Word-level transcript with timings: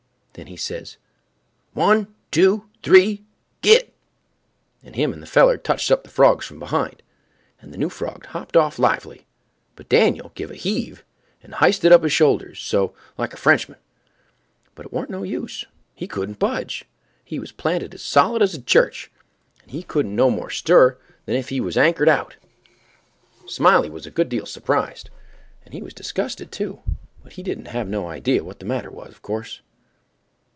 Then 0.33 0.47
he 0.47 0.55
says, 0.55 0.95
"One—two—three—git!" 1.73 3.93
and 4.81 4.95
him 4.95 5.11
and 5.11 5.21
the 5.21 5.27
feller 5.27 5.57
touched 5.57 5.91
up 5.91 6.05
the 6.05 6.09
frogs 6.09 6.45
from 6.45 6.57
behind, 6.57 7.03
and 7.59 7.73
the 7.73 7.77
new 7.77 7.89
frog 7.89 8.25
hopped 8.27 8.55
off 8.55 8.79
lively, 8.79 9.25
but 9.75 9.89
Dan'l 9.89 10.31
give 10.33 10.49
a 10.49 10.55
heave, 10.55 11.03
and 11.43 11.55
hysted 11.55 11.91
up 11.91 12.03
his 12.03 12.13
shoulders—so—like 12.13 13.33
a 13.33 13.37
Frenchman, 13.37 13.77
but 14.73 14.85
it 14.85 14.93
warn't 14.93 15.09
no 15.09 15.23
use—he 15.23 16.07
couldn't 16.07 16.39
budge; 16.39 16.85
he 17.25 17.37
was 17.37 17.51
planted 17.51 17.93
as 17.93 18.01
solid 18.01 18.41
as 18.41 18.53
a 18.53 18.61
church, 18.61 19.11
and 19.61 19.71
he 19.71 19.83
couldn't 19.83 20.15
no 20.15 20.29
more 20.29 20.49
stir 20.49 20.97
than 21.25 21.35
if 21.35 21.49
he 21.49 21.59
was 21.59 21.75
anchored 21.77 22.07
out. 22.07 22.37
Smiley 23.47 23.89
was 23.89 24.05
a 24.05 24.11
good 24.11 24.29
deal 24.29 24.45
surprised, 24.45 25.09
and 25.65 25.73
he 25.73 25.81
was 25.81 25.93
disgusted 25.93 26.53
too, 26.53 26.81
but 27.21 27.33
he 27.33 27.43
didn't 27.43 27.65
have 27.67 27.89
no 27.89 28.07
idea 28.07 28.45
what 28.45 28.59
the 28.59 28.65
matter 28.65 28.89
was, 28.89 29.09
of 29.09 29.21
course. 29.21 29.59